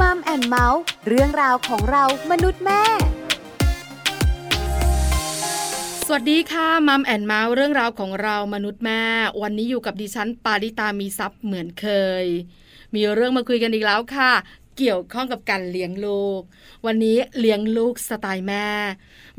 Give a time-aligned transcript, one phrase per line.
[0.00, 2.82] Mom and Mouth เรื่องราวของเรามนุษย์แม่
[6.06, 9.02] สวัสดีค่ะ Mom and Mouth เรื่องราวของเรามนุษย์แม่
[9.42, 11.86] วันนี้อยู่กับดิฉันปาริตามีทรัพย์เหมือนเค
[12.22, 12.24] ย
[12.94, 14.32] มีเรื่องมาคุยกันอีกแล้วค่ะ
[14.78, 16.40] เกี่ยวข้องกับการเลี้ยงลูก
[16.86, 18.68] วันนี้เลี้ยงลูกสไตล์แม่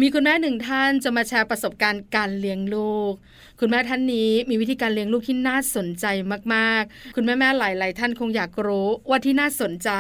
[0.01, 3.13] มีคุณแม่หนึ่งท่านจะมาแชร์ประสบการณ์การเลี้ยงลูก
[3.59, 6.05] คุณแม่ท่านนี้มีวิธีการเลี้ยงลูกที่น่าสนใจ
[6.53, 9.91] มาก ๆ คุณแม่แม่หลาย ๆ ท่านคงอยากรู้ว่าที่น่าสนใจ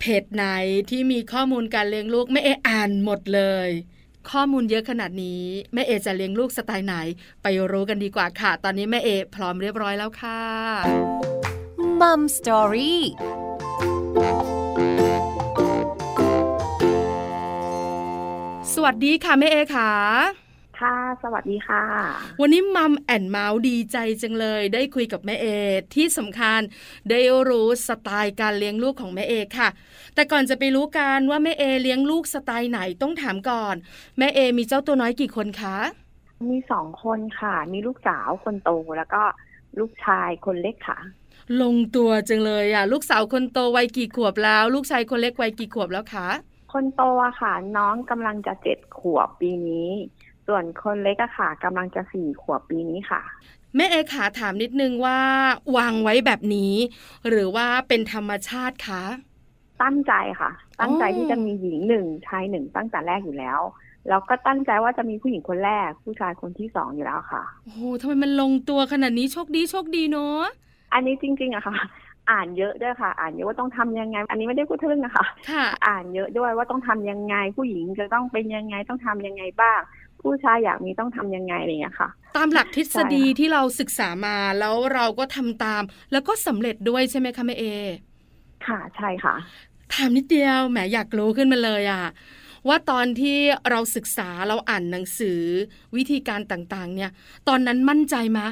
[0.00, 0.44] เพจไหน
[0.90, 3.68] ที่มีข้อมูลการเลี้ยงลูกแม่เออ่านหมดเลย
[4.30, 6.94] ข้อมูลเยอะขนาดนี้แม่เอจะเลี้ยงลูกสไตล์ไหน
[7.42, 10.42] ไปรู้กันดีกว่าค่ะ ตอนนี้แม่เอพร้อมเรียบร้อยแล้วค่ะ
[12.00, 13.02] มัมสตอรี่
[18.72, 19.92] สวัสดีค่ะแม่เอค่ะ
[20.80, 21.82] ค่ะ สวัสดีค่ะ
[22.40, 25.46] วันนี้มัมแอนเมาส์ดีใจจังเลย ได้คุยกับแม่เอ
[25.94, 26.60] ที่สำคัญ
[27.10, 29.68] ได้รู้สไตล์การเลี้ยงลูกของแม่เอค่ะ
[30.14, 33.74] แต่ก่อนจะไปรู้กันว่าแม่เอเลี้ยงลูกสไตล์ไหนต้องถามก่อน
[34.18, 35.76] แม่เอมีเจ้าตัวน้อยกี่คนคะ
[36.50, 39.22] มีสองคนค่ะ มีลูกสาวคนโตแล้วก็
[39.78, 40.98] ลูกชายคนเล็กค่ะ
[41.62, 46.28] ลงตัวจังเลยอะ ลูกสาวคนโตวัยกี่ขวบแล้ว ลูกชายคนเล็กวัยกี่ขวบแล้วคะ
[46.72, 49.90] คนโตอะค่ะ น้องกำลังจะเจ็ดขวบปีนี้
[50.48, 53.22] ส่วนคนเล็กอะค่ะกำลังจะสี่ขวบปีนี้ค่ะ
[53.76, 55.18] แม่เอขาถามนิดนึงว่า
[55.76, 56.74] วางไว้แบบนี้
[57.28, 59.02] หรือว่าเป็นธรรมชาติคะ
[59.82, 63.60] ตั้งใจค่ะ ตั้งใจอ๋อที่จะมีหญิงหนึ่งชายหนึ่งตั้งแต่แรกอยู่แล้ว
[64.08, 70.42] แล้วก็ตั้งใจว่าจะมีผู้หญิงคนแรก ผู้ชายคนที่สองอยู่แล้วค่ะโอ้โหทำไมมันลงตัวขนาดนี้โชคดีโชคดีเนาะ
[70.92, 71.76] อันนี้จริง ๆอะค่ะ
[72.30, 79.80] อ่านเยอะด้วยค่ะ อ่านเยอะว่าต้องทำยังไง อันนี้ไม่ได้พูดทึ่งนะคะค่ะอ่านเยอะด้วยว่าต้องทำยังไง ผู้หญิงจะต้องเป็นยังไงต้องทำยังไงบ้าง
[80.22, 87.64] ผู้ชายอยากมีต้องทำยังไงอะไรอย่างเงี้ยค่ะ ตามหลักทฤษฎีใช่ค่ะที่เราศึกษามาแล้วเราก็ทำตาม แล้วก็สำเร็จด้วยใช่ไหมคะแม่เอ
[88.66, 89.34] ค่ะใช่ค่ะ
[89.94, 92.04] ถามนิดเดียวแหมอยากรู้ขึ้นมาเลยอะ
[92.68, 93.38] ว่าตอนที่
[93.70, 95.40] เราศึกษาเราอ่านหนังสือ
[95.96, 97.10] วิธีการต่างๆ เนี่ย
[97.48, 98.48] ตอนนั้นมั่นใจมะ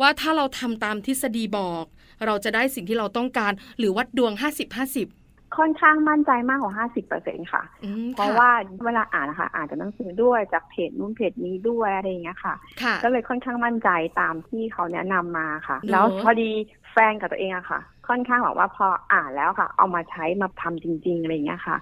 [0.00, 1.84] ว่าถ้าเราทำตามทฤษฎีบอก
[2.26, 4.32] เราจะได้สิ่งที่เราต้องการหรือวัดดวง
[4.78, 5.19] 50-50
[5.56, 8.50] ค่อนข้างมั่นใจมากกว่าห้าสิบเปอร์เซ็นค่ะอืมเพราะค่ว่า
[8.84, 13.88] เวลาอ่านนะคะอ่านจากหนังสือด้วยจากเพจนู้นเพจนี้ด้วยอะไรอย่างเงี้ยค่ะค่ะก็เลยค่อนข้างมั่นใจ
[14.20, 16.50] ตามที่เขาแนะนำมาค่ะเนอะแล้วพอดี
[16.92, 21.76] แฟนกับตัวเองอะค่ะ ค่อนข้างแบบว่าพออ่านแล้วค่ะ เอามาใช้มาทำจริงๆอะไรอย่างเงี้ยค่ะ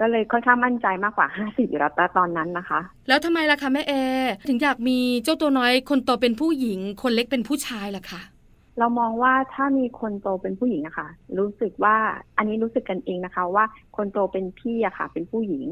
[0.00, 3.92] ก็เลยค่อนข้างมั่นใจมากกว่าห้าสิบอยู่แล้วแต่ตอนนั้นนะคะ แล้วทำไมล่ะคะแม่เอ
[4.48, 8.20] ถึงอยากมีเจ้าตัวน้อยคนโตเป็นผู้หญิงคนเล็กเป็นผู้ชายล่ะคะ
[8.78, 11.08] เรามองว่าถ้ามีคนโตเป็นผู้หญิงอะค่ะ
[11.38, 11.96] รู้สึกว่า
[12.36, 13.64] อันนี้รู้สึกกันเองนะคะ ว่า
[13.96, 15.66] คนโตเป็นพี่อะค่ะ เป็นผู้หญิง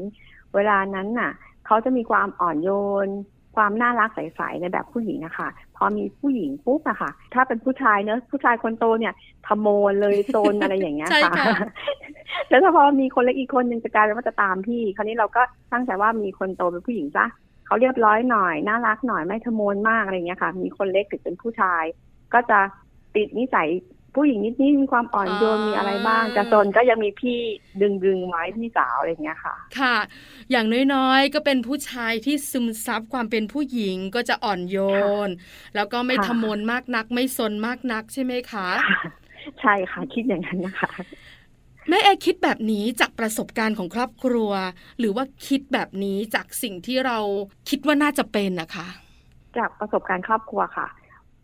[0.55, 1.31] เวลานั้นน่ะ
[1.65, 2.69] เขาจะมีความอ่อนโย
[3.05, 3.07] น
[3.55, 9.13] ความน่ารักใสๆในแบบผู้หญิงอะค่ะ พอมีผู้หญิงปุ๊บอะค่ะ ถ้าเป็นผู้ชายเนอะผู้ชายคนโตเนี่ย
[9.47, 11.69] ขโมยเลยโซนอะไรอย่างเงี้ยใช่ค่ะค่ะ
[12.49, 15.41] แล้วถ้าพอมีคนเล็กอีกคนหนึ่งจะกลายเป็นว่าจะตามพี่ คราวนี้เราก็
[15.71, 17.25] ตั้งใจว่ามีคนโตเป็นผู้หญิงซะ
[17.65, 21.83] เขาเรียบร้อยหน่อยน่ารักหน่อยไม่ขโมยมากอะไรอย่างเงี้ยค่ะ มีคนเล็กถึงเป็นผู้ชาย
[22.33, 22.59] ก็จะ
[23.15, 23.69] ติดนิสัย
[24.15, 27.39] ผู้หญิงนิดๆมีความอ่อนโยนอ่ามีมีอะไรบ้างจะโซนก็ยังมีพี่
[27.81, 29.95] ดึงดึงๆไว้พี่สาวอะไรอย่างเงี้ยค่ะ ค่ะ
[30.51, 34.77] อย่างน้อยๆก็เป็นผู้ชายที่ซึมซับความเป็นผู้หญิงก็จะอ่อนโย
[35.27, 35.29] น
[35.75, 38.67] แล้วก็ไม่ค่ะทะมนมากนัก ไม่ซนมากนักใช่ไหมคะ
[39.61, 40.91] ใช่ค่ะคิดอย่างนั้นนะคะ
[41.89, 44.51] แม่เอคิดแบบนี้จากประสบการณ์ของครอบครัว
[44.99, 47.17] หรือว่าคิดแบบนี้จากสิ่งที่เรา
[47.69, 48.87] คิดว่าน่าจะเป็นนะคะ
[49.57, 50.87] จากประสบการณ์ครอบครัวค่ะ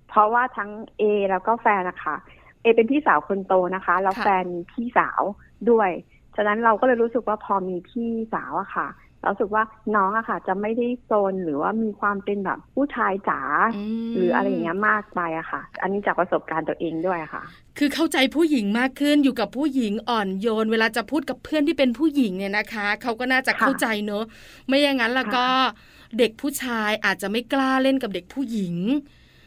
[0.09, 2.15] เพราะว่าทั้งเอแล้วก็แฟนนะคะ
[2.61, 5.21] เอเป็นพี่สาวคนโตนะคะแล้วค่ะแฟนมีพี่สาว
[5.69, 5.89] ด้วย
[6.35, 8.87] ฉะนั้นเราก็เลยรู้สึกว่าพอมีพี่สาวอะค่ะ
[9.21, 9.63] เรารู้สึกว่า
[9.95, 13.69] น้องอะค่ะ จะไม่ได้โซนหรือว่ามีความเป็นแบบผู้ชายจ๋าม
[14.15, 17.43] หรืออะไรอย่างเงี้ยมากไปอะค่ะ อันนี้จากประสบการณ์ตัวเองด้วยอะค่ะ
[17.77, 24.23] คือเข้าใจผู้หญิงมากขึ้นอยู่กับผู้หญิงอ่อนโยน เวลาจะพูดกับเพื่อนที่เป็นผู้หญิงเนี่ยนะคะเขาก็น่าจะค่ะเข้าใจเนอะ
[24.67, 25.45] ไม่อย่างนั้นแล้วก็
[26.17, 28.75] เด็กผู้ชายอาจจะไม่กล้าเล่นกับเด็กผู้หญิง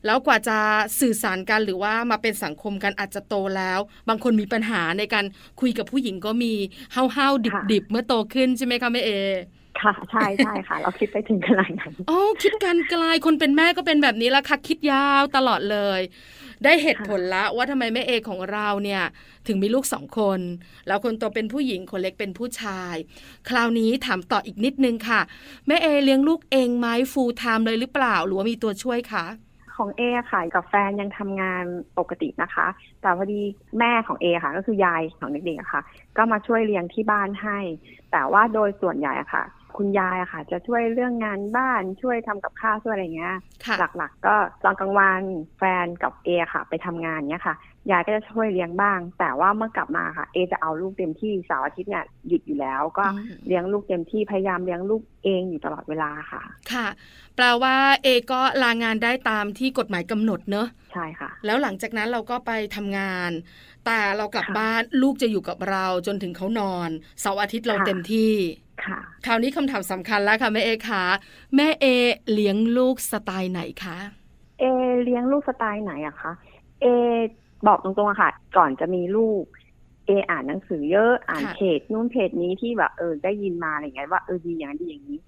[0.07, 0.59] แล้วกว่าจะ
[1.01, 3.79] สื่อสารกันหรือว่ามาเป็นสังคมกันอาจจะโตแล้ว
[4.09, 5.25] บางคนมีปัญหาในการ
[5.61, 6.53] คุยกับผู้หญิงก็มี
[7.17, 9.13] ห้าวๆดิบๆเมื่อโตขึ้นใช่ไหมคะแม่เอ
[9.81, 16.01] ค่ะใช่ใช่ค่ะ เราคิดไปถึงขนาดนั้นอ๋อคิดการไกลคนเป็นแม่ก็เป็นแบบนี้ละค่ะคิดยาวตลอดเลย
[16.65, 19.03] ได้เหตุผลละว่าทำไมแม่เอของเราเนี่ย
[19.47, 20.41] ถึงมีลูกสองคน
[20.87, 22.95] แล้วคนโตเป็นผู้หญิงคนเล็กเป็นผู้ชาย
[23.49, 25.21] คราวนี้ถามต่ออีกนิดนึงค่ะ
[25.67, 29.27] แม่เอเลี้ยงลูกเองไหมฟูลไทม์เลยหรือเปล่า หรือว่ามีตัวช่วยคะ
[29.77, 30.03] ของเอ
[30.33, 31.65] ค่ะกับแฟนยังทำงาน
[31.99, 32.67] ปกตินะคะ
[33.01, 33.41] แต่พอดี
[33.79, 35.83] แม่ของเอค่ะ ก็คือยายของเด็กๆค่ะ
[36.17, 37.59] ก็มาช่วยเลี้ยงที่บ้านให้
[38.13, 39.43] แต่ว่าโดยส่วนใหญ่ค่ะ
[39.79, 43.35] คุณยายอะค่ะ จะช่วยเรื่องงานบ้านช่วยทำกับข้าวช่วยอะไรเงี้ย
[43.65, 44.35] ค่ะหลักๆ ก็
[44.65, 45.23] ตอนกลางวัน
[45.59, 47.57] แฟนกับเอค่ะ ไปทำงานเนี้ยค่ะ
[47.91, 56.43] ยายก็จะช่วยเลี้ยงบ้าง แต่ว่าเมื่อกลับมาค่ะ เอจะเอาลูกเต็มที่เสาร์อาทิตย์เนี่ยหยุดอยู่แล้ว ก็อืมเลี้ยงลูกเต็มที่พยายามเลี้ยงลูกเองอยู่ตลอดเวลาค่ะ
[56.73, 56.87] ค่ะ
[57.37, 63.31] แปลว่าเอก็ลางานได้ตามที่กฎหมายกำหนดเนอะใช่ค่ะ แล้วหลังจากนั้นเราก็ไปทำงาน
[63.87, 66.91] แต่เรากลับค่ะบ้านลูกจะอยู่กับเราจนถึงเขานอน
[67.21, 68.33] เสาร์อาทิตย์เราค่ะเต็มที่
[68.87, 71.05] ค่ะ คราวนี้คำถามสำคัญแล้วค่ะแม่เอคะ
[71.57, 71.87] แม่เอ
[72.33, 73.97] เลี้ยงลูกสไตล์ไหนคะ
[74.59, 74.65] เอ
[75.05, 76.33] เลี้ยงลูกสไตล์ไหนอะคะ
[76.83, 76.87] เอ
[77.67, 79.43] บอกตรงๆอะค่ะ ก่อนจะมีลูก
[80.07, 85.19] เออ่านหนังสือเยอะอ่านเพจนู่นเพจนี้ที่แบบเออได้ยินมาอะไรเงี้ยว่าเออดีอย่างนั้นดีอย่างนี้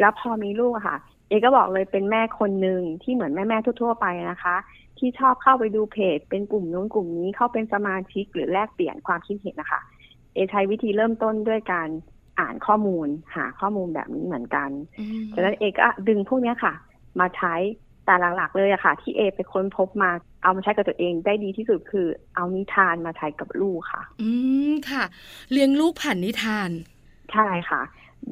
[0.00, 0.96] แล้วพอมีลูกอะค่ะ
[1.28, 4.56] เอก็บอกเลยเป็นแม่คนหนึ่งที่เหมือนแม่แม่ๆทั่ว ๆ ไปนะคะ
[4.98, 9.80] ที่ชอบเข้าไปดูเพจ เป็นกลุ่มนู้นกลุ่มนี้เข้าเป็นสมาชิกหรือแลกเปลี่ยนความคิดเห็นนะคะ
[10.34, 11.88] เอใช้วิธีเริ่มต้นด้วยการ
[12.42, 16.74] อ่านข้อมูลหาข้อมูลแบบนี้เหมือนกันอืมฉะนั้นเอก็ดึงพวกเนี้ยค่ะ
[17.20, 17.54] มาใช้
[18.06, 20.10] แต่หลักๆเลยอะค่ะ ที่เอไปค้นพบมา
[20.42, 24.30] เอามาใช้กับตัวเองได้ดีที่สุดคือ เอานิทานมาใช้กับลูกค่ะ อื
[24.70, 25.04] มค่ะ
[25.52, 26.70] เลี้ยงลูกผ่านนิทาน
[27.32, 27.80] ใช่ค่ะ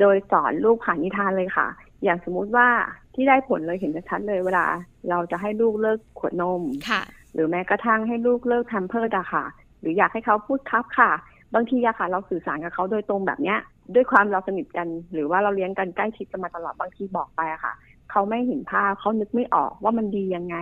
[0.00, 1.66] โดยสอนลูกผ่านนิทานเลยค่ะ
[2.04, 2.68] อย่างสมมุติว่า
[3.14, 4.66] ที่ได้ผลเลยเห็นชัดๆเลยเวลา
[5.10, 7.02] เราจะให้ลูกเลิกขวดนมค่ะ
[7.32, 9.44] หรือแม้กระทั่งให้ลูกเลิกแพมเพิร์ดอะค่ะ
[9.80, 11.10] หรืออยากให้เขาพูดครับค่ะ
[11.55, 13.58] บางทีอะค่ะ เราสื่อสารกับเขาโดยตรงแบบเนี้ย
[13.94, 17.75] ด้วยความเราสนิทกัน หรือว่าเราเลี้ยงกันใกล้ชิดกันมาตลอดบางทีบอกไปอะค่ะ
[18.11, 20.56] เขาไม่เห็นภาพเขานึกไม่ออกว่ามันดียังไง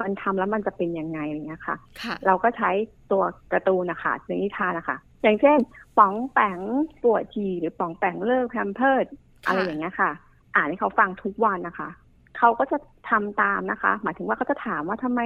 [0.00, 2.70] มันทำแล้วมันจะเป็นยังไงอะไรเงี้ยค่ะค่ะ เราก็ใช้
[3.12, 3.22] ตัว
[3.52, 5.58] การ์ตูนนะคะในนิทานนะคะอย่างเช่น
[5.98, 6.58] ป๋องแปง
[7.02, 9.06] ปวดฉี่หรือป๋องแปงเลิกแพมเพิร์ด
[9.46, 10.10] อะไรอย่างเงี้ยค่ะ
[10.56, 11.88] อ่านให้เขาฟังทุกวันนะคะ
[12.38, 12.78] เขาก็จะ
[13.10, 15.20] ทำตามนะคะ หมายถึงว่าเขาจะถามว่าทำไม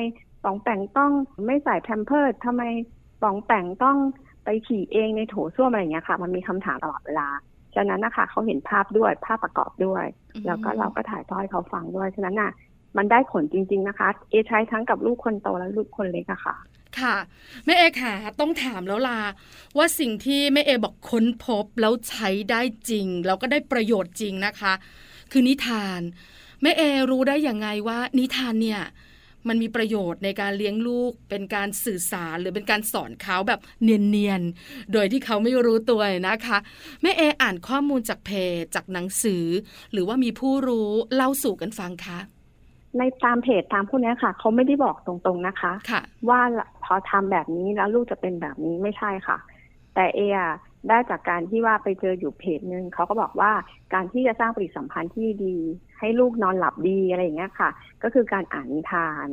[0.44, 1.12] ป๋องแปงต้อง
[1.46, 2.62] ไม่ใส่แพมเพิร์ดทำไม
[3.22, 3.96] ป๋องแปงต้อง
[4.48, 7.28] ไปฉี่เองในโถส้วมอะไรอย่างเงี้ยค่ะ มันมีคำถามตลอดเวลา
[7.74, 10.04] ฉะนั้นนะคะเขาเห็นภาพด้วยภาพประกอบด้วย
[10.46, 12.52] แล้วก็เราก็ถ่ายทอดให้เขาฟังด้วยฉะนั้นน่ะ
[12.96, 16.56] มันได้ผลจริง ๆนะคะ เอใช้ทั้งกับลูกคนโตและลูกคนเล็กอะค่ะ
[16.98, 17.16] ค่ะ
[17.64, 19.18] แม่เอค่ะ ต้องถามแล้วล่ะ
[19.76, 22.60] ว่าสิ่งที่แม่เอบอกค้นพบแล้วใช้ได้
[22.90, 24.72] จริง แล้วก็ได้ประโยชน์จริงนะคะ
[25.32, 26.00] คือนิทาน
[26.62, 28.82] แม่เอรู้ได้อย่างไงว่านิทานเนี่ย
[29.48, 36.58] มันมีประโยชน์ในการเลี้ยงลูก เป็นการสื่อสารหรือเป็นการสอนเขาแบบเนียนๆ โดยที่เขาไม่รู้ตัวนะคะ
[37.02, 38.30] แม่เออ่านข้อมูลจากเพ
[38.60, 39.44] จจากหนังสือ
[39.92, 42.18] หรือว่ามีผู้รู้เล่าสู่กันฟังคะ
[42.98, 46.40] ในตามเพจตามพวกเนี้ยค่ะ เขาไม่ได้บอกตรงๆนะคะค่ะว่า
[46.84, 49.38] พอทำแบบนี้แล้วลูกจะเป็นแบบนี้ไม่ใช่ค่ะ
[49.94, 50.50] แต่เออะ
[50.88, 53.52] ได้จากการที่ว่าไปเจออยู่เพจหนึ่งเขาก็บอกว่า
[53.94, 55.56] การที่จะสร้างปฏิสัมพันธ์ที่ดี
[55.98, 57.70] ให้ลูกนอนหลับดีอะไรอย่างเงี้ยค่ะ
[58.02, 59.28] ก็คือการอ่านนิทาน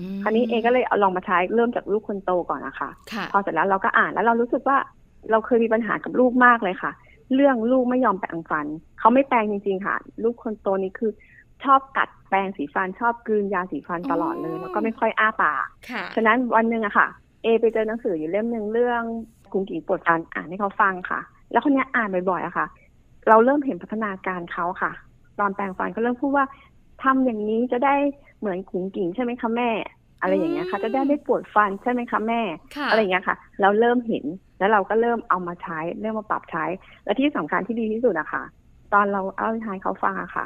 [0.00, 4.76] อืมคราวนี้เอก็เลยเอาลองมาใช้เริ่มจากลูกคนโตก่อนนะคะค่ะพอเสร็จแล้วเราก็อ่านแล้วเรารู้สึกว่า
[5.30, 6.92] เราเคยมีปัญหากับลูกมากเลยค่ะ
[7.34, 8.66] เรื่องลูกไม่ยอมแปรงฟัน
[8.98, 11.10] เขาไม่แปรงจริง ๆ ค่ะ ลูกคนโตนี่คือ
[11.64, 17.08] ชอบกัดแปรงสีฟันชอบกลืนยาสีฟันตลอดเลยอ๋อแล้วก็ไม่ค่อยอ้าปากค่ะฉะนั้นวันหนึ่งอะค่ะ
[17.42, 19.02] เอไปเจอหนังสืออยู่เล่มหนึ่งเรื่อง
[19.52, 21.20] กุงกิ่งปวดฟันอ่านให้เขาฟังค่ะ
[21.52, 22.66] แล้วคนนี้ยอ่านบ่อยๆอะค่ะ
[23.28, 24.92] เราเริ่มเห็นพัฒนาการเขาค่ะ
[25.38, 26.46] ตอนแปรงฟันก็เริ่มพูดว่า
[27.02, 27.94] ทำอย่างนี้จะได้
[28.38, 29.70] เหมือนกุงกิ่งใช่ไหมคะแม่
[30.20, 32.40] อะไรอย่างเงี้ยค่ะ จะได้ไม่ปวดฟันใช่ไหมคะแม่
[32.76, 34.24] ค่ะอะไรอย่างเงี้ยค่ะ เราเริ่มเห็น
[34.58, 36.64] แล้วเราก็เริ่มเอามาใช้เริ่มมาปรับใช้
[37.04, 38.42] และที่สำคัญที่ดีที่สุดอะค่ะ
[38.94, 40.44] ตอนเราเอานิทานเขาฟังอะค่ะ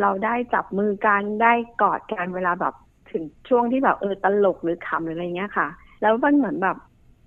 [0.00, 2.74] เราได้จับมือกันได้กอดกันเวลาแบบ
[3.10, 5.66] ถึงช่วงที่แบบเออตลกหรือขำหรืออะไรเงี้ยค่ะ
[6.02, 6.76] แล้วมันเหมือนแบบ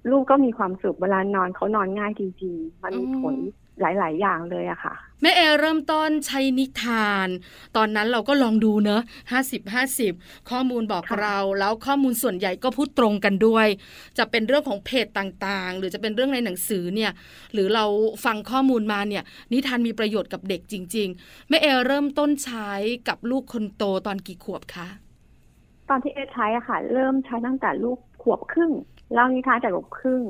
[0.10, 3.36] ลูกก็มีความสุขเวลานอนเขานอนง่ายจริงๆมันมีผล
[3.82, 7.28] หลาย ๆ อย่างเลยอะค่ะ แม่เอเริ่มต้นใช้นิทาน
[7.78, 10.14] ตอนนั้นเราก็ลองดูเนอะห้าสิบห้าสิบ
[10.50, 13.68] ข้อมูลบอกค่ะเราแล้วข้อมูลส่วนใหญ่ก็พูดตรงกันด้วย
[14.18, 17.12] จะเป็นเรื่องของเพจต่างๆ หรือจะเป็นเรื่องในหนังสือเนี่ย
[17.54, 17.86] หรือเรา
[18.26, 22.72] ฟังข้อมูลมาเนี่ย นิทานมีประโยชน์กับเด็กจริง ๆ แม่เอเริ่มต้นใช้
[23.10, 24.88] กับลูกคนโตตอนกี่ขวบคะ
[25.90, 28.72] ตอนที่เอใช้อะค่ะ เริ่มใช้ตั้งแต่ลูกขวบครึ่ง
[29.16, 30.22] เล่านิทานจากขวบครึ่ง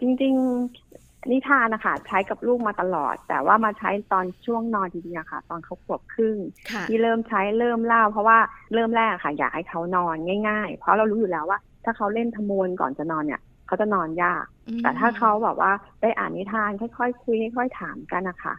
[0.00, 0.34] จริง
[0.82, 6.36] ๆนิทานนะคะใช้กับลูกมาตลอด แต่ว่ามาใช้ตอนช่วงนอนจริงๆอะค่ะ ตอนเขาขวบครึ่ง
[6.70, 8.38] ค่ะที่เริ่มใช้เริ่มเล่า เพราะว่า
[8.74, 10.16] เริ่มแรกอะค่ะ อยากให้เขานอน
[10.48, 14.44] ง่าย ๆ เพราะเรารู้อยู่แล้วว่า ถ้าเขาเล่นทมวนก่อนจะนอนเนี่ยเขาจะนอนยาก
[14.82, 15.72] แต่ถ้าเขาแบบว่า
[16.02, 18.54] ได้อ่านนิทานค่อยๆคุยค่อยๆถามกันนะคะ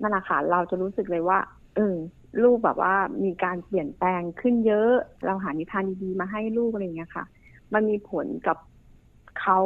[0.00, 1.38] นั่นแหละค่ะเราจะรู้สึกเลยว่า
[1.76, 1.96] เออ
[2.42, 4.92] ลูกแบบว่ามีการเปลี่ยนแปลงขึ้นเยอะ
[5.26, 7.24] เราหานิทานดีๆมาให้ลูกอะไรอย่างเงี้ยค่ะ
[7.74, 8.56] มันมีผลกับ
[9.40, 9.58] เขา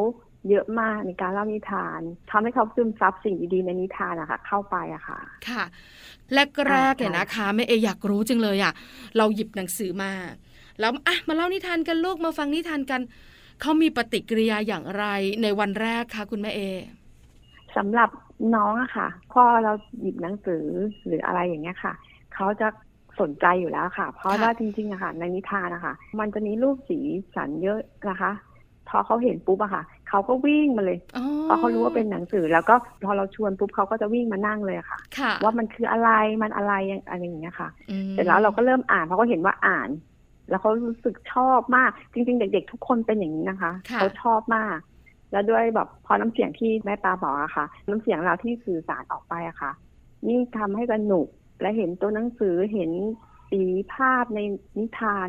[0.48, 5.18] เยอะมากในการเล่านิทานทำให้เขาซึมซับสิ่งดีๆในนิทานอะค่ะ เข้าไปอะค่ะ
[5.48, 5.64] ค่ะ
[6.70, 8.72] แรกๆเนี่ยนะคะแม่เออยากรู้จังเลยอะ
[9.16, 10.12] เราหยิบหนังสือมา
[10.80, 13.00] แล้วอะมาเล่านิทานกันลูกมาฟังนิทานกัน
[13.60, 15.04] เขามีปฏิกิริยาอย่างไร
[15.42, 16.60] ในวันแรกคะคุณแม่เอ
[17.76, 18.10] สำหรับ
[18.54, 20.64] น้องอะค่ะพอเราหยิบหนังสือ
[21.06, 21.92] หรืออะไรอย่างเงี้ยค่ะ
[22.34, 22.68] เขาจะ
[23.20, 26.98] สนใจอยู่แล้วค่ะ เพราะว่าจริงๆอะค่ะในนิทานนะคะมันจะมีรูปสี
[27.34, 27.80] สันเยอะ
[28.10, 28.32] นะคะ
[28.88, 30.98] พอเขาเห็นปุ๊บอะค่ะเขาก็วิ่งมาเลย
[31.44, 32.74] เพราะเขารู้ว่าเป็นหนังสือ แล้วก็
[33.04, 34.98] พอเราชวนปุ๊บเขาก็จะวิ่งมานั่งเลยค่ะ
[35.42, 36.10] ว่ามันคืออะไร
[36.42, 36.72] มันอะไร
[37.10, 37.68] อะไรอย่างเงี้ยค่ะ
[38.12, 39.88] เสร็จแล้วเราก็เริ่มอ่านเพราะเขาเห็นว่าอ่าน
[40.48, 44.78] แล้วเขารู้สึกชอบมากจริง ๆ เด็ก ๆ ทุกคนเป็นอย่างนี้นะคะเขาชอบมาก
[45.32, 49.72] แล้วด้วยแบบพอน้ำเสียงที่แม่ตาบอกอะค่ะ น้ำเสียงเราที่สื่อสารออกไปอะค่ะ
[50.28, 51.26] ยิ่งทำให้สนุก
[51.60, 52.90] และเห็นตัวหนังสือเห็น
[53.50, 53.62] สี
[53.92, 54.40] ภาพใน
[54.78, 55.28] นิทาน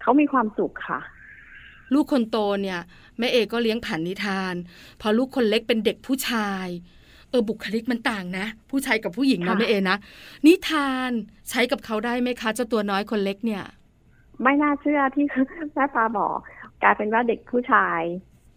[0.00, 1.00] เขามีความสุขค่ะ
[1.94, 2.80] ลูกคนโตเนี่ย
[3.18, 4.54] แม่เอก็เลี้ยงผ่านนิทาน
[5.00, 6.66] พอลูกคนเล็กเป็นเด็กผู้ชาย
[7.30, 9.96] เออบุคลิกมันต่างนะ ผู้ชายกับผู้หญิงนะแม่เอนะ
[10.46, 11.10] นิทาน
[11.50, 13.64] ใช้กับเขาได้ไหมคะเจ้าตัวน้อยคนเล็กเนี่ย
[14.42, 15.26] ไม่น่าเชื่อที่
[15.74, 16.36] แม่ปาบอก
[16.82, 18.00] กลายเป็นว่าเด็กผู้ชาย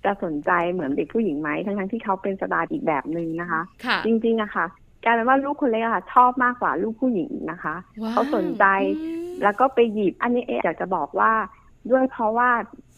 [0.06, 4.66] จะสนใจเหมือนเด็กผู้หญิงไหมทั้งทั้งที่เขาเป็นสไตล์อีกแบบหนึ่งนะคะคะจริงๆอะค่ะ
[5.04, 7.76] กลายเป็นว่าลูกคนเล็กอะค่ะ ชอบมากกว่าลูกผู้หญิงนะคะ
[8.12, 8.66] เขาสนใจ
[9.44, 11.32] แล้วก็ไปหยิบอันนี้เออยากจะบอกว่า
[11.92, 12.50] ด้วยเพราะว่า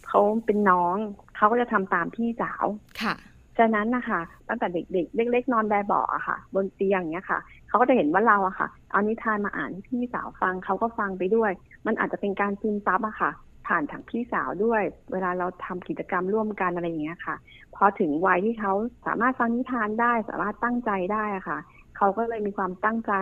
[0.07, 0.95] เขาเป็นน้อง
[1.35, 2.65] เขาก็จะทำตามพี่สาว
[3.01, 3.15] ค่ะ
[3.57, 11.51] ฉะนั้นนะคะตั้งแต่เด็ก ๆ เล็ก ๆ นอนแบบเบาอะค่ะ บนเตียงเนี้ยค่ะเขาก็จะเห็นว่าเราอะค่ะ เอานิทานมาอ่านพี่สาวฟังเขาก็ฟังไปด้วย
[11.85, 13.31] มันอาจจะเป็นการซึมซับอะค่ะ
[13.67, 14.81] ผ่านทางพี่สาวด้วย
[15.11, 17.35] เวลาเราทำกิจกรรมร่วมกันอะไรอย่างเงี้ยค่ะ
[17.75, 18.73] พอถึงวัยที่เขา
[19.05, 21.59] สามารถฟังนิทานได้ สามารถตั้งใจได้อะค่ะ
[21.97, 23.13] เขาก็เลยมีความตั้งใจ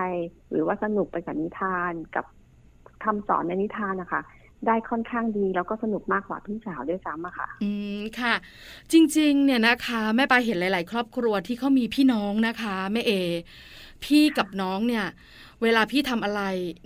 [0.50, 2.26] หรือว่าสนุกไปกับนิทานกับ
[3.04, 4.22] คำสอนในนิทานนะคะ
[4.68, 8.34] ได้ค่อนข้างดีแล้วก็สนุกมากกว่าพี่สาวด้วยซ้ำอะค่ะ อืมค่ะ
[8.92, 13.12] จริง ๆ เนี่ยนะคะ แม่ปาเห็นหลาย ๆ ครอบครัวที่เขามีพี่น้องนะคะแม่เอ
[14.04, 15.06] พี่กับน้องเนี่ย
[15.62, 16.42] เวลาพี่ทำอะไร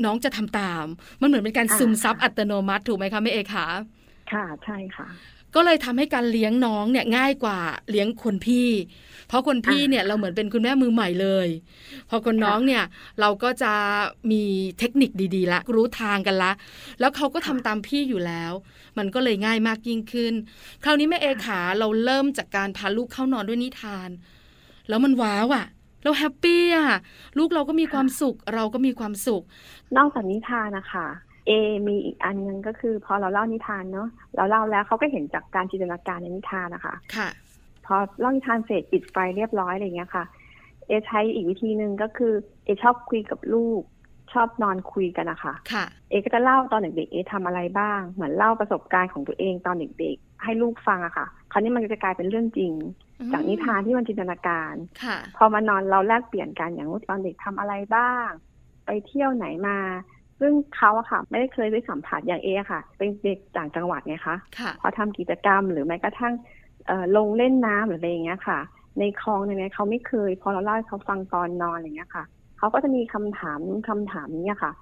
[0.06, 0.86] น้องจะทำตาม
[1.22, 3.68] มันเหมือนเป็นการซึมซับอัตโนมัติถูกไหมคะแม่เอคะ
[4.34, 5.08] ค่ะใช่ค่ะ
[5.58, 7.60] ก็เลยทำให้การเลี้ยงน้องเนี่ยง่ายกว่า
[7.90, 8.70] เลี้ยงคนพี่
[9.28, 11.48] เพราะคนพี่เนี่ยเราเหมือนเป็นคุณแม่มือใหม่เลย
[12.10, 12.84] พอคนน้องเนี่ย
[13.22, 13.74] เราก็จะ
[14.32, 14.44] มี
[14.80, 16.52] เทคนิคดีๆละรู้ทางกันละ
[17.00, 18.52] แล้วเขาก็ทำตามพี่อยู่แล้ว
[18.98, 20.34] มันก็เลยง่ายมากยิ่งขึ้น
[20.84, 24.10] คราวนี้แม่เอขาเราเริ่มจากการพาลูกเข้านอนด้วยนิทาน
[24.90, 25.66] แล้วมันว้าวอะ่ะ
[26.04, 26.90] เราแฮปปี้อะ
[27.38, 29.44] ลูกเราก็มีความสุขเราก็มีความสุข
[29.98, 31.08] นอกจากนิทานนะคะ
[31.48, 31.52] เอ
[31.88, 37.30] มีอีกอันนึงก็คือ พอเราเล่านิทานเนาะเราเล่าแล้วเขาก็เห็นจากการจินตนาการในนิทานนะคะค่ะ
[37.86, 40.24] พอเล่านิทานเสร็จปิดไฟเรียบร้อยอะไรเงี้ยค่ะ
[40.88, 42.34] เอใช้อีกวิธีหนึ่งก็คือ
[42.66, 43.82] เอชอบคุยกับลูก
[44.34, 52.74] ชอบนอนคุยกันนะคะค่ะ เอก็จะเล่าตอนเด็กๆเอทำอะไรบ้าง เหมือนเล่าประสบการณ์ของตัวเองตอนเด็กๆ ให้ลูกฟังอะค่ะ คราวนี้มันจะกลายเป็นเรื่องจริง
[53.34, 54.74] จากนิทานที่มันจินตนาการ
[55.04, 58.30] ค่ะ พอมานอนเราแลกเปลี่ยนกันอย่างว่าตอนเด็กทำอะไรบ้าง
[58.86, 59.78] ไปเที่ยวไหนมา
[60.40, 64.38] ซึ่งเขาอะค่ะ ไม่ได้เคยได้สัมผัสอย่างเอค่ะ เป็นเด็กต่างจังหวัดไงคะ
[64.82, 66.34] พอทำกิจกรรมหรือแม้กระทั่ง
[67.18, 68.60] ลงเล่นน้ำหรืออะไรอย่างเงี้ยค่ะ
[69.00, 72.24] ในคลองเนี่ยเขาไม่เคย พอเราเล่าให้เขาฟังตอนนอนอย่างเงี้ยค่ะ
[72.58, 74.74] เขาก็จะมีคำถามคำถามนี้ค่ะ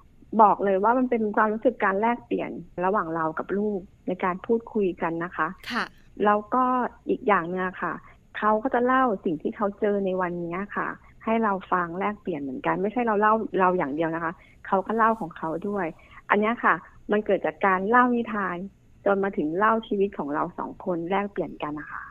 [0.42, 2.50] บอกเลยว่ามันเป็นความรู้สึกการแลกเปลี่ยน
[2.84, 5.84] ระหว่างเรากับลูกในการพูดคุยกันนะคะค่ะ
[6.24, 6.64] แล้วก็
[7.08, 7.92] อีกอย่างนึงค่ะ
[8.38, 10.88] เขาก็จะเล่าสิ่งที่เขาเจอในวันนี้ค่ะ
[11.24, 14.32] ให้เราฟังแลกเปลี่ยนเหมือนกัน ไม่ใช่เราเล่าเราอย่างเดียวนะคะ
[14.66, 15.86] เขาก็เล่าของเขาด้วย
[16.30, 16.74] อันนี้ค่ะ
[17.10, 18.56] มันเกิดจากการเล่านิทาน
[19.04, 22.04] จนมาถึงเล่าชีวิตของเราสองคนแลกเปลี่ยนกันนะคะ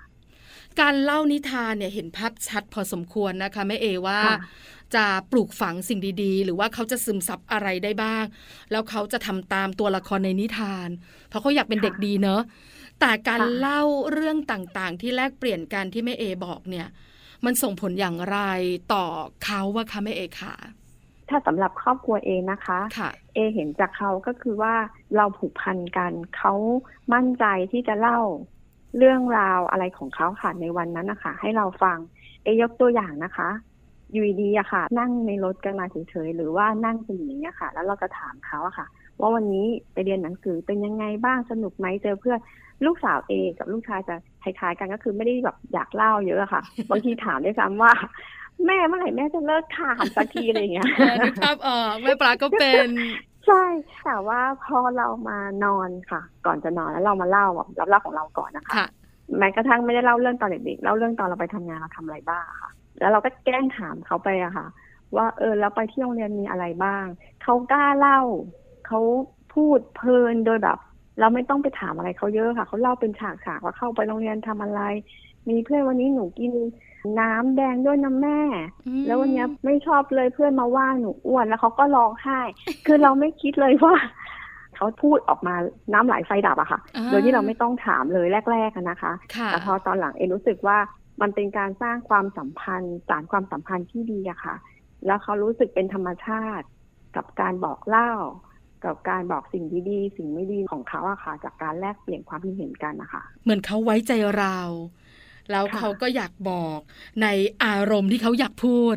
[0.82, 4.22] การเล่านิทานเนี่ยเห็นภาพชัดพอสมควรนะคะแม่เอว่า
[4.96, 8.26] จะปลูกฝังสิ่งดีๆ หรือว่าเขาจะซึมซับอะไรได้บ้าง
[8.72, 10.90] แล้วเขาจะทำตามตัวละครในนิทาน
[11.30, 12.42] เพราะเขาอยากเป็นเด็กดีเนอะ
[13.00, 13.82] แต่การเล่า
[14.12, 16.88] เรื่องต่างๆ ที่แลกเปลี่ยนกันที่แม่เอบอกเนี่ย
[17.46, 18.38] มันส่งผลอย่างไร
[18.94, 19.06] ต่อ
[19.44, 20.56] เขาว่าคะแม่เอค่ะ
[21.30, 24.74] ถ้าสำหรับครอบครัวเองนะคะคะเอเห็นจากเขาก็คือว่า
[25.16, 26.54] เราผูกพันกันเขา
[27.14, 28.20] มั่นใจที่จะเล่า
[28.98, 31.98] เรื่องราวอะไรของเขาค่ะในวันนั้นนะคะให้เราฟัง
[32.44, 33.50] เอยกตัวอย่างนะคะ
[34.12, 38.88] อยู่ดีอะค่ะ นั่งในรถกันมาเฉยๆหรือว่านั่งเป็นอย่างนี้ค่ะ แล้วเราจะถามเขาอะค่ะ
[39.20, 42.40] ว่าวันนี้ไปเรียนหนังสือเป็นยังไงบ้างสนุกไหมเจอเพื่อน
[42.86, 47.92] ลูกสาวเอกับลูกชายจะคล้ายๆกันก็คือไม่ได้แบบอยากเล่าเยอะค่ะ บางทีถามด้วยซ้ำว่า
[48.66, 50.88] แม่เมื่อไหร่แม่จะเลิกทานสักทีอะไรเงี้ย
[51.24, 52.88] นึกภาพออกแม่ปลาก็เป็น
[53.46, 53.64] ใช่
[54.04, 58.88] แต่ว่าพอเรามานอนค่ะ ก่อนจะนอนแล้วเรามาเล่าแบบรับเล่าของเราก่อนนะคะ
[59.40, 64.68] แม้กระทั่งไม่ได้เล่าเรื่องตอนเด็กๆเล่าเรื่องตอนเราไปทำงานเราทำอะไรบ้างค่ะ แล้วเราก็แกล้งถามเขาไปอะค่ะ
[65.16, 67.06] ว่าเออแล้วไปที่โรงเรียนมีอะไรบ้าง
[67.44, 68.20] เขากล้าเล่า
[68.88, 69.00] เขา
[69.54, 70.78] พูดเพลินโดยแบบ
[71.20, 74.82] เราไม่ต้องไปถามอะไรเขาเยอะค่ะเขาเล่าเป็นฉากๆว่าเข้าไปโรงเรียนทำอะไร
[75.50, 76.52] มีเพื่อนวันนี้หนูกิน
[77.20, 78.40] น้ำแดงด้วยน้ำแม่
[78.88, 82.40] อืมแล้ววันเนี้ยไม่ชอบเลยเพื่อนมาว่าหนูอ้วนแล้วเขาก็ร้องไห้
[82.86, 83.96] คือเราไม่คิดเลยว่า
[84.76, 85.56] เขาพูดออกมา
[85.94, 90.78] น้ำไหลไฟดับอะค่ะอ่าโดยที่เราไม่ต้องถามเลยแรกๆอะนะคะค่ะแต่พอตอนหลังเอรู้สึกว่า
[91.22, 94.56] มันเป็นการสร้างความสัมพันธ์สารความสัมพันธ์ที่ดีอะค่ะ
[95.06, 96.66] แล้วเขารู้สึกเป็นธรรมชาติ
[97.16, 98.12] กับการบอกเล่า
[98.86, 104.58] กับการบอกสิ่งดีๆ สิ่งไม่ดีของเขาอะค่ะ จากการแลกเปลี่ยนความคิดเห็นกันนะคะ เหมือนเขาไว้ใจเรา
[105.52, 106.80] แล้วค่ะเขาก็อยากบอก
[107.22, 107.28] ใน
[107.64, 108.96] อารมณ์ที่เขาอยากพูด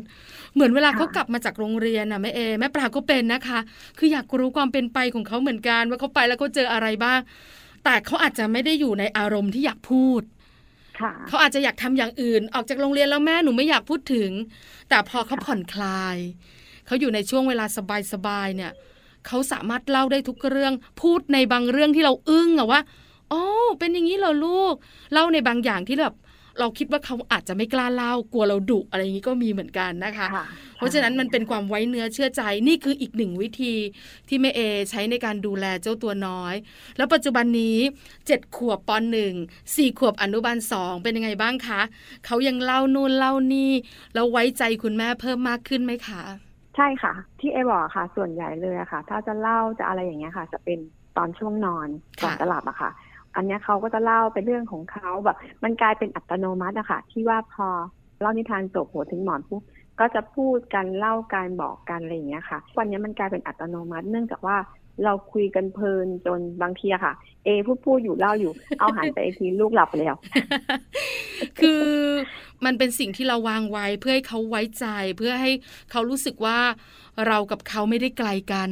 [0.54, 3.58] เหมือนเวลาค่ะเขากลับมาจากโรงเรียนน่ะแม่เอแม่ปลาก็เป็นนะคะ
[3.98, 7.20] คืออยากรู้ความเป็นไปของเขาเหมือนกันว่าเขาไปแล้วเขาเจออะไรบ้าง
[7.84, 10.22] แต่เขาอาจจะไม่ได้อยู่ในอารมณ์ที่อยากพูด
[11.00, 14.30] ค่ะเขาอาจจะอยากทำอย่างอื่น ออกจากโรงเรียนแล้วแม่หนูไม่อยากพูดถึง
[14.88, 16.16] แต่พอเขาค่ะผ่อนคลาย
[16.86, 17.66] เขาอยู่ในช่วงเวลา
[18.12, 18.72] สบายๆเนี่ย
[19.26, 22.80] เขาสามารถเล่าได้ทุกเรื่อง พูดในบางเรื่องที่เราอึ้งอะว่า
[23.32, 23.42] อ๋อ
[23.78, 24.74] เป็นอย่างนี้เหรอลูก
[25.12, 26.14] เล่าในบางอย่างที่แบบ
[26.60, 30.46] เราคิดว่าเขาอาจจะไม่กล้าเล่ากลัวเราดุอะไรอย่างนี้ก็มีเหมือนกันนะคะค่ะ
[30.76, 33.74] เพราะฉะนั้นมันเป็นความไว้เนื้อเชื่อใจนี่คืออีกหนึ่งวิธี
[34.28, 34.60] ที่แม่เอ
[34.90, 36.54] ใช้ในการดูแลเจ้าตัวน้อย
[36.96, 37.78] แล้วปัจจุบันนี้
[38.26, 39.32] เจ็ดขวบปหนึ่ง
[39.76, 41.80] สี่ขวบอนุบาลสองเป็นยังไงบ้างคะ
[42.26, 43.72] เขายังเล่านู่นเล่านี่
[44.14, 46.22] แล้วไว้ใจคุณแม่เพิ่มมากขึ้นไหมคะ
[46.76, 50.78] ใช่ค่ะ ที่เอบอกค่ะ ส่วนใหญ่เลยอะค่ะ ถ้าจะเล่าจะอะไรอย่างเงี้ยค่ะ จะเป็น
[51.16, 51.88] ตอนช่วงนอน
[52.22, 52.90] ก่อนค่ะจะหลับอะค่ะ
[53.38, 57.68] อันนี้เขาก็จะเล่าเป็นเรื่องของเขาแบบ มันกลายเป็นอัตโนมัติอะค่ะที่ว่าพอ
[58.20, 59.62] เล่านิทานจบหัวถึงหมอนปุ๊บ
[60.00, 64.56] ก็จะพูดกันเล่าการบอกกันอะไรอย่างเงี้ยค่ะ วันนี้มันกลายเป็นอัตโนมัติ เนื่องจากว่า
[65.04, 67.12] เราคุยกันเพลินจนบางทีอะค่ะ
[67.44, 70.16] เอพูดพูดอยู่เล่าอยู่ เอาหันไปทีลูกหลับไปแล้ว
[71.60, 71.84] คือ
[72.64, 75.50] มันเป็นสิ่งที่เราวางไว้เพื่อให้เขาไว้ใจ เพื่อให้
[75.90, 76.58] เขารู้สึกว่า
[77.26, 78.70] เรากับเขาไม่ได้ไกลกัน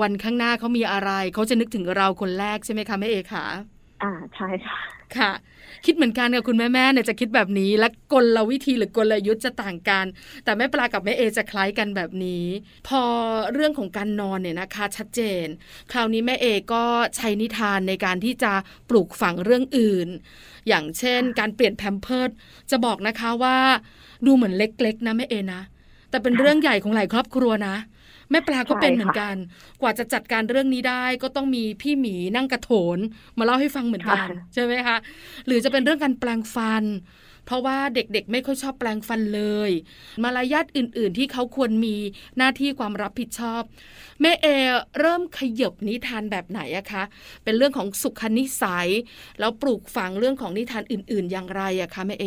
[0.00, 3.46] วันข้างหน้าเขามีอะไร เขาจะนึกถึงเราคนแรกใช่ไหมคะแม่เอคะ
[4.02, 4.78] อ่าใช่ค่ะ
[5.18, 5.32] ค่ะ
[5.84, 10.04] คิดเหมือนกันกับคุณแม่แม่ๆเนี่ยจะคิดแบบนี้ และกลวิธีหรือกลยุทธ์จะต่างกัน
[10.44, 12.44] แต่แม่ปลากับแม่เอจะคล้ายกันแบบนี้
[12.88, 13.02] พอ
[13.52, 15.46] เรื่องของการนอนเนี่ยนะคะ ชัดเจน
[15.92, 16.84] คราวนี้แม่เอก็
[17.16, 18.52] ใช้นิทานในการที่จะ
[18.88, 20.08] ปลูกฝังเรื่องอื่น
[20.68, 22.30] อย่างเช่น การเปลี่ยนแพมเพิร์ด
[22.70, 23.58] จะบอกนะคะว่า
[24.26, 25.62] ดูเหมือนเล็กๆ นะแม่เอนะ
[26.10, 27.76] แต่เป็นเรื่องใหญ่ของหลายครอบครัวนะ
[28.30, 29.34] แม่ปลาก็เป็นเหมือนกัน
[29.80, 32.98] กว่าจะจัดการเรื่องนี้ได้ก็ต้องมีพี่หมีนั่งกระโถน
[33.38, 34.96] มาเล่าให้ฟังเหมือนกันค่ะใช่ไหมคะ
[35.46, 36.84] หรือจะเป็นเรื่องการแปลงฟัน
[37.46, 39.70] เพราะว่าเด็กๆ ไม่ค่อยชอบแปลงฟันเลย
[40.22, 41.96] มารยาทอื่น ๆ ที่เขาควรมี
[42.36, 43.62] หน้าที่ความรับผิดชอบ
[44.20, 44.46] แม่เอ
[45.00, 47.04] เริ่มขยบนิทานแบบไหนอะคะ
[47.44, 48.88] เป็นเรื่องของสุขนิสัย
[49.40, 52.26] แล้วปลูกฝังเรื่องของนิทานอื่น ๆ อย่างไรอะคะแม่เอ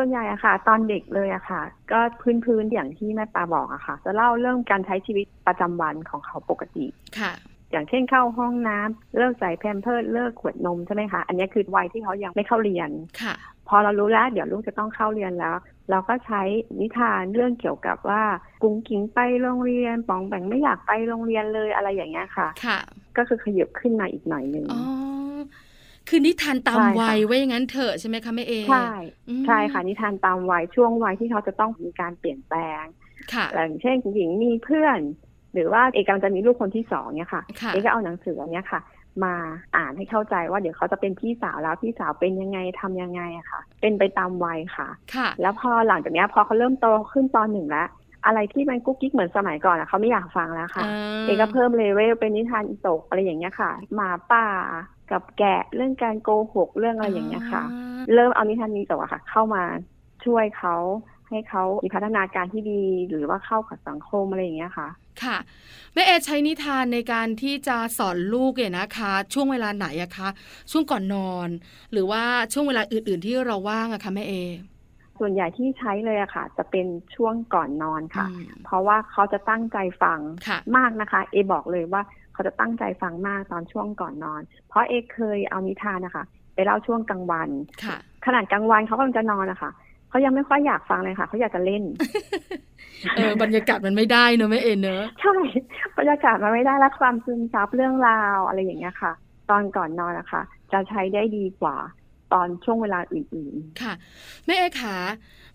[0.00, 2.00] ส่วนใหญ่อะค่ะ ตอนเด็กเลยอะค่ะ ก็
[2.44, 6.86] พื้นๆอย่างที่แม่ปาบอกอะค่ะ จะเล่าเรื่องการใช้ชีวิตประจำวันของเขาปกติ
[7.18, 7.32] ค่ะ
[7.70, 12.90] อย่างเช่นเข้าห้องน้ำเลิกใส่แพมเพิร์สเลิกขวดนมใช่ไหมคะอันนี้คือวัยที่เขายังไม่เข้าเรียน
[13.22, 13.34] ค่ะ
[13.68, 15.54] พอเรารู้แล้ว เดี๋ยวลูกจะต้องเข้าเรียนแล้ว
[15.90, 16.42] เราก็ใช้
[16.80, 18.22] นิทานเรื่องเกี่ยวกับว่า
[18.62, 22.78] กุ้งกิ้งไปโรงเรียนปองแบ่งไม่อยากไปโรงเรียนเลยอะไรอย่างเงี้ยค่ะค่ะ
[23.16, 24.82] ก็คือขยับขึ้นมาอีกหน่อยหนึ่งอ๋อ
[26.08, 28.90] คือนิทานตามใช่ค่ะวัยไว้อย่างนั้นเถอะใช่ไหมคะแม่เอใช่
[29.28, 32.84] อืมใช่ค่ะนิทานตามวัยช่วงวัยที่เขาจะต้องมีการเปลี่ยนแปลง
[33.32, 34.98] ค่ะอย่างเช่นหญิงมีเพื่อน
[35.54, 38.80] หรือว่าเอกกำลังจะมีลูกคนที่สองเนี่ยค่ะค่ะเอกก็เอาหนังสืออันเนี้ยค่ะ
[39.24, 39.34] มา
[39.76, 47.88] อ่านให้เข้าใจว่าเดี๋ยวเขาจะเป็นพี่สาวแล้วพี่สาวเป็นยังไงทำยังไงอะค่ะ เป็นไปตามวัยค่ะค่ะแล้วพอหลังจากเนี้ยพอเขาเริ่มโตขึ้นตอนหนึ่งแล้ว
[48.26, 50.84] อะไรที่มันกุ๊กกิ๊กเหมือนสมัยก่อนอะเขาไม่อยากฟังแล้วค่ะ
[51.24, 54.46] เอกก็เพิ่มเลเวลเป็นนิทานอีตกอะไรอย่างเงี้ยค่ะหมาป่า
[55.12, 57.62] กับแกะเรื่องการโกหกเรื่องอะไรอย่างเงี้ยค่ะ
[58.14, 59.62] เริ่มเอานิทานอีตกอะค่ะ เข้ามา
[60.24, 60.76] ช่วยเขา
[61.28, 64.88] ให้เขามีพัฒนาการที่ดีหรือว่าเข้ากับสังคมอะไรอย่างเงี้ยค่ะ
[65.22, 65.36] ค่ะ
[65.94, 70.28] แม่เอใช้นิทานในการที่จะสอนลูกเนี่ยนะคะ ช่วงเวลาไหนอะคะ
[70.70, 71.48] ช่วงก่อนนอน
[71.92, 74.34] หรือว่าช่วงเวลาอื่น ๆ ที่เราว่างอะคะแม่เอ
[75.18, 82.02] ส่วนใหญ่ที่ใช้เลยอะค่ะ จะเป็นช่วงก่อนนอนค่ะอืมเพราะว่าเขาจะตั้งใจฟังค่ะมากนะคะ เอบอกเลยว่า
[82.38, 86.24] เขาจะตั้งใจฟังมากตอนช่วงก่อนนอน เพราะเอเคยเอานิทานนะคะ
[86.54, 87.48] ไปเล่าช่วงกลางวัน
[87.84, 87.96] ค่ะ
[88.26, 89.70] ขนาดกลางวันเขากำลังจะนอนนะคะ
[90.08, 91.82] เขายังไม่ค่อยอยากฟังเลยค่ะเขาอยากจะเล่น
[93.16, 95.34] เออบรรยากาศมันไม่ได้เนอะแม่เอเนอะใช่
[95.98, 99.12] บรรยากาศมันไม่ได้และความซึมซับเรื่องราวอะไรอย่างเงี้ยค่ะ
[99.50, 101.76] ตอนก่อนนอนนะคะจะใช้ได้ดีกว่า
[102.32, 103.92] ตอนช่วงเวลาอื่นค่ะ
[104.46, 104.96] แม่เอขา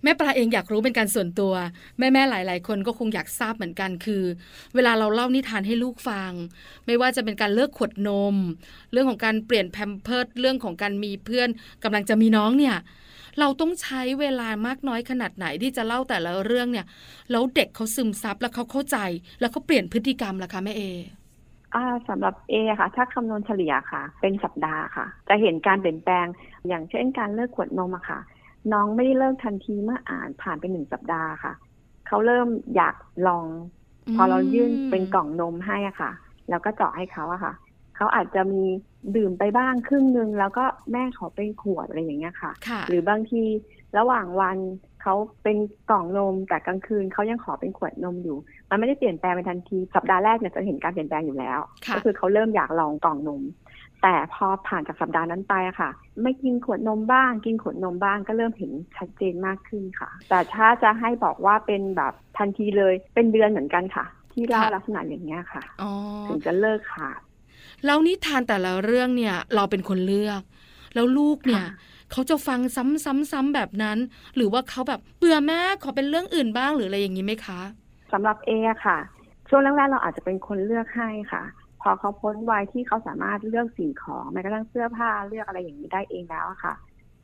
[0.04, 1.54] แม่ปลาเองอยากรู้เป็นการส่วนตัว
[2.00, 4.24] แม่แม่หลาย ๆ คนก็คงอยากทราบเหมือนกันคือ
[4.76, 6.32] เวลาเราเล่านิทานให้ลูกฟัง
[6.86, 8.36] ไม่ว่าจะเป็นการเลิกขวดนม
[8.92, 11.50] เรื่องของการเปลี่ยนแพมเพิร์ดเรื่องของการมีเพื่อน
[11.84, 12.76] กำลังจะมีน้องเนี่ย
[13.40, 16.86] เราต้องใช้เวลามากน้อยขนาดไหนที่จะเล่าแต่ละเรื่องเนี่ย
[17.32, 18.98] แล้วเด็กเขาซึมซับแล้วเขาเข้าใจ
[19.40, 20.84] แล้วเขาเปลี่ยนพฤติกรรมล่ะคะแม่เอ
[21.76, 26.26] อ่าสำหรับเอค่ะ ถ้าคำนวณเฉลี่ยค่ะ เป็นสัปดาห์ค่ะ จะเห็นการเปลี่ยนแปลง
[26.68, 28.20] อย่างเช่นการเลิกขวดนมอะค่ะ
[28.72, 31.54] น้องไม่ได้เลิกทันทีเมื่ออ่านผ่านไปหนึ่งสัปดาห์ค่ะ
[32.08, 32.96] เขาเริ่มอยาก
[33.28, 33.46] ลอง
[34.16, 36.12] พอเรายื่นเป็นกล่องนมให้อะค่ะ
[36.50, 37.54] แล้วก็เจาะให้เขาอะค่ะ
[37.96, 38.64] เขาอาจจะมี
[39.16, 43.44] ดื่มไปบ้างครึ่งนึง แล้วก็แม่ขอเป็นขวดอะไรอย่างเงี้ยค่ะค่ะหรือบางที
[43.98, 44.58] ระหว่างวัน
[45.04, 45.58] เขาเป็น
[45.90, 48.38] กล่องนมแต่กลางคืนเขายังขอเป็นขวดนมอยู่
[48.70, 53.44] มันไม่ได้เปลี่ยนแปลงไปทันทีสัปดาห์แรกเนี่ยจะเห็นการเปลี่ยนแปลงอยู่แล้วค่ะก็คือเขาเริ่มอยากลองกล่องนม
[54.02, 55.90] แต่พอผ่านจากสัปดาห์นั้นไปอะค่ะ
[56.24, 65.92] ไม่กินขวดนมบ้าง กินขวดนมบ้างก็เริ่มเห็นชัดเจนมากขึ้นค่ะ แต่ถ้าจะให้บอกว่าเป็นแบบทันทีเลยเป็นเดือนเหมือนกันค่ะ ที่เล่าค่ะลักษณะอย่างเงี้ยค่ะอ๋อ
[66.28, 67.20] ถึงจะเลิกขาด
[67.86, 70.42] แล้วนิทานแต่ละเรื่องเนี่ย เราเป็นคนเลือก
[70.94, 73.98] แล้วลูกเนี่ยค่ะ เขาจะฟังซ้ำๆๆแบบนั้น
[74.36, 77.60] หรือว่าเขาแบบเบื่อแม่ขอเป็นเรื่องอื่นบ้างหรืออะไรอย่างนี้ไหมคะ
[78.12, 78.98] สำหรับเออะค่ะ
[79.50, 81.44] ช่วงแรกๆเราอาจจะเป็นคนเลือกให้ค่ะ
[81.82, 86.74] พอเขาพ้นวัยที่เขาสามารถเลือกสิ่งของแม้กระทั่งเสื้อผ้าเลือกอะไรอย่างนี้ได้เองแล้วค่ะ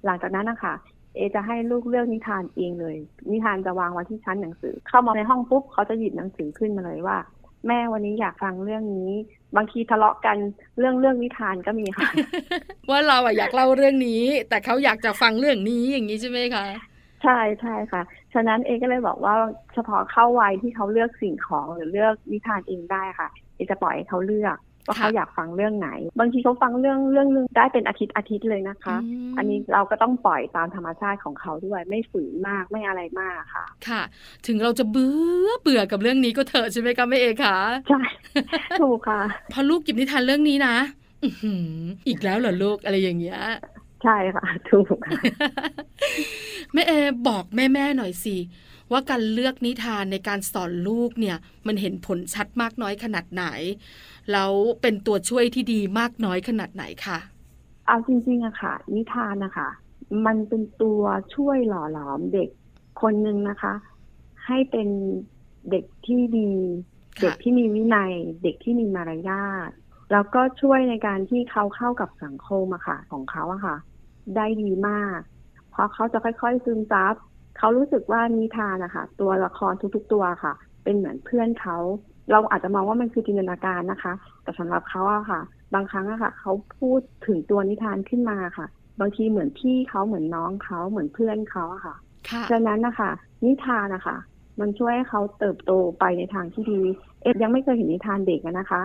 [0.06, 0.74] หลังจากนั้นนะคะ
[1.16, 2.98] เอจะให้ลูกเลือกนิทานเองเลย
[3.32, 7.18] นิทานจะวางไว้ที่ชั้นหนังสือ เข้ามาในห้องปุ๊บเขาจะหยิบหนังสือขึ้นมาเลยว่า
[7.68, 9.12] แม่วันนี้อยากฟังเรื่องนี้
[9.56, 10.38] บางทีทะเลาะกัน
[10.78, 12.10] เรื่องเรื่องนิทานก็มีค่ะ
[12.90, 16.66] ว่าเราอะอยากเล่าเรื่องนี้ แต่เขาอยากจะฟังเรื่องนี้อย่างนี้ใช่ไหมคะ
[17.24, 18.02] ใช่ใช่ค่ะ
[18.34, 19.36] ฉะนั้นเอก็เลยบอกว่า
[19.74, 24.58] เฉพาะเข้าวัยที่เขาเลือกสิ่งของหรือเลือกนิทานเองได้ค่ะเอจะปล่อยให้เขาเลือก
[24.90, 28.98] ว่าค่ะเขาอยากฟังเรื่องไหน บางทีเขาฟังเรื่องเรื่องนึงได้เป็นอาทิตย์อาทิตย์เลยนะคะ
[29.32, 34.02] มอันนี้เราก็ต้องปล่อยตามธรรมชาติของเขาด้วย ไม่ฝืนมากไม่อะไรมากค่ะ ค่ะ
[34.48, 35.12] ถึงเราจะเบื่
[35.48, 37.58] อเบื่อกับเรื่องนี้ก็เถอะใช่ไหมคะแม่เอคะ
[37.90, 38.02] ใช่
[38.82, 39.22] ถูกค่ะ
[39.54, 40.76] พอลูกหยิบนิทานเรื่องนี้นะ
[41.24, 43.40] อื้อหืออีกแล้วเหรอลูกอะไรอย่างเงี้ย
[44.04, 45.22] ใช่ค่ะถูกค่ะ
[46.74, 46.94] แม่เอ
[47.28, 48.38] บอกแม่แม่ๆหน่อยสิ
[48.92, 53.46] ว่าการเลือกนิทานในการสอนลูกเนี่ย มันเห็นผลชัดมากน้อยขนาดไหน
[54.32, 57.20] แล้วเป็นตัวช่วยที่ดีมากน้อยขนาดไหนค่ะ
[57.88, 59.70] เอาจริงๆอะค่ะ นิทานนะคะ
[60.26, 61.02] มันเป็นตัว
[61.36, 62.50] ช่วยหล่อหลอมเด็ก
[63.02, 63.74] คนหนึ่งนะคะ
[64.46, 64.88] ให้เป็น
[65.70, 66.52] เด็กที่ดี
[67.20, 69.70] ค่ะเด็กที่มีวินัย เด็กที่มีมารยาท
[70.12, 73.76] แล้วก็ช่วยในการที่เขาเข้ากับสังคมอะค่ะ ของเขาอะค่ะ
[74.36, 75.20] ได้ดีมาก
[75.72, 77.16] เพราะเขาจะค่อยๆซึมซับ
[77.58, 81.78] เขารู้สึกว่านิทานนะคะตัวละครทุกๆตัวค่ะ เป็นเหมือนเพื่อนเขา
[82.32, 84.14] เราอาจจะมองว่ามันคือจินตนาการนะคะ
[84.44, 85.42] แต่สำหรับเขาอะค่ะ
[85.74, 88.68] บางครั้งอะค่ะเขาพูดถึงตัวนิทานขึ้นมาค่ะ
[89.00, 91.96] บางทีเหมือนพี่เขาเหมือนน้องเขาเหมือนเพื่อนเขาอะค่ะ
[92.30, 93.10] ค่ะฉะนั้นนะคะ
[93.46, 94.18] นิทานนะคะ
[94.60, 96.82] มันช่วยให้เขาเติบโตไปในทางที่ดี
[97.24, 98.82] เอ็ดยังไม่เคยเห็นนิทานเด็กอะนะคะ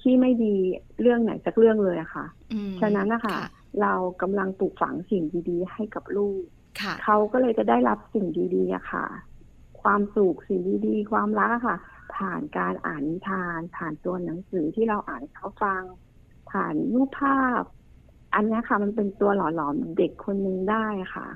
[0.00, 0.54] ที่ไม่ดี
[1.00, 3.36] เรื่องไหนสักเรื่องเลยอะค่ะอืมฉะนั้นนะคะ
[3.82, 6.42] เรากำลังปลูกฝังสิ่งดี ๆ ให้กับลูก
[6.80, 9.06] ค่ะ เขาก็เลยจะได้รับสิ่งดีๆอะค่ะ
[9.82, 11.76] ความสุขสิ่งดีๆ ความรักอะค่ะ
[12.16, 15.82] ผ่านการอ่านนิทาน ผ่านตัวหนังสือที่เราอ่านให้เขาฟัง
[16.50, 17.62] ผ่านรูปภาพ
[18.34, 21.26] อันเนี้ยค่ะ มันเป็นตัวหล่อหลอมเด็กคนนึงได้ค่ะ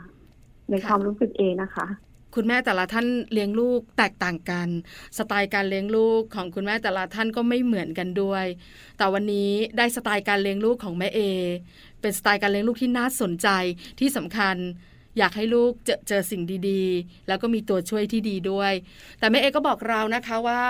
[0.71, 1.87] ในค่ะความรู้สึกเองนะคะ
[2.35, 4.69] คุณแม่แต่ละท่านเลี้ยงลูกแตกต่างกัน
[5.19, 8.45] สไตล์การเลี้ยงลูกของคุณแม่แต่ละท่านก็ไม่เหมือนกันด้วย
[8.99, 11.21] แต่วันนี้ได้สไตล์การเลี้ยงลูกของแม่เอ
[12.01, 13.49] เป็นสไตล์การเลี้ยงลูกที่น่าสนใจ
[14.01, 14.57] ที่สำคัญ
[15.19, 18.73] อยากให้ลูกเจอเจอสิ่งดีๆ แล้วก็มีตัวช่วยที่ดีด้วย
[19.19, 20.65] แต่แม่เอก็บอกเรานะคะว่า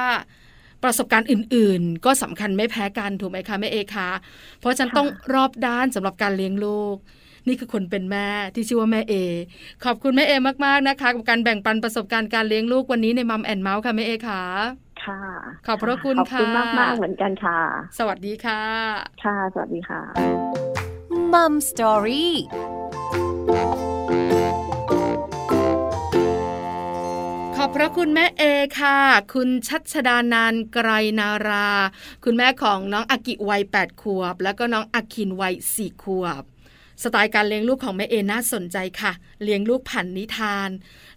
[0.83, 4.11] ประสบการณ์อื่นๆ ก็สำคัญไม่แพ้กันถูกไหมคะแม่เอคะ
[4.61, 6.97] เพราะฉะนันค่ะต้องรอบด้านสำหรับการเลี้ยงลูก
[7.47, 9.15] นี่คือคนเป็นแม่ที่ชื่อว่าแม่เอ
[9.85, 10.33] ขอบคุณแม่เอ
[10.65, 14.43] มากๆนะคะ กับการแบ่งปันประสบการณ์การเลี้ยงลูกวันนี้ในมัมแอนเมาส์ค่ะแม่เอค่ะ
[15.05, 15.23] ค่ะ
[15.67, 17.61] ขอบพระคุณขอบคุณค่ะมากๆเหมือนกันค่ะ
[17.99, 18.63] สวัสดีค่ะ
[19.25, 20.01] ค่ะ สวัสดีค่ะ
[21.33, 22.35] มัมสตอรี่
[27.57, 28.43] ขอบพระคุณแม่เอ
[28.81, 28.99] ค่ะ
[29.35, 31.69] คุณชัชดานานไกรนารา
[32.25, 36.45] คุณแม่ของน้องอากิวัย 8 ขวบ แล้วก็น้องอาคินวัย 4 ขวบ
[37.03, 39.13] สไตล์การเลี้ยงลูกของแม่เอน่าสนใจค่ะ
[39.43, 40.69] เลี้ยงลูกผ่านนิทาน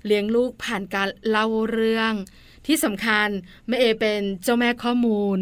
[0.06, 2.14] เลี้ยงลูกผ่านการเล่าเรื่อง
[2.66, 3.30] ที่สำคัญ
[3.68, 5.38] แม่เอเป็นเจ้าแม่ข้อมูล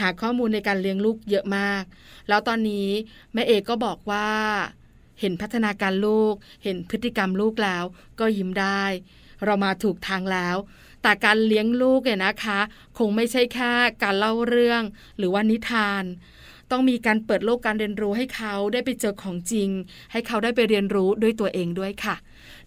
[0.00, 1.82] หาข้อมูลในการเลี้ยงลูกเยอะมาก
[2.28, 2.88] แล้วตอนนี้
[3.34, 4.28] แม่เอก็บอกว่า
[5.20, 6.34] เห็นพัฒนาการลูก
[6.64, 7.84] เห็นพฤติกรรมลูกแล้ว
[8.20, 8.84] ก็ยิ้มได้
[9.44, 10.56] เรามาถูกทางแล้ว
[11.02, 12.60] แต่การเลี้ยงลูกเนี่ยนะคะ
[12.98, 14.82] คงไม่ใช่แค่การเล่าเรื่อง
[15.18, 16.04] หรือว่านิทาน
[16.70, 19.70] ต้องมีการเปิดโลกการเรียนรู้ให้เขาได้ไปเจอของจริง
[20.12, 22.16] ให้เขาได้ไปเรียนรู้ด้วยตัวเองด้วยค่ะ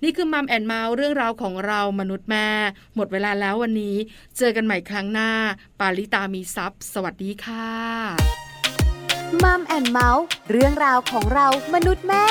[0.03, 2.47] นี่คือ Mom and Mouth เรื่องราวของเรามนุษย์แม่
[2.95, 3.95] หมดเวลาแล้ววันนี้
[4.37, 5.31] เจอกันใหม่ครั้งหน้า
[5.79, 7.67] ปาริตามีทรัพย์สวัสดีค่ะ
[9.43, 12.25] Mom and Mouth เรื่องราวของเรามนุษย์แม่